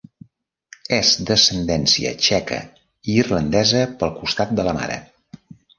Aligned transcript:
És 0.97 1.11
d'ascendència 1.27 2.15
txeca 2.23 2.59
i 3.11 3.21
irlandesa 3.27 3.87
pel 4.03 4.19
costat 4.21 4.61
de 4.61 4.69
la 4.71 4.77
mare. 4.81 4.99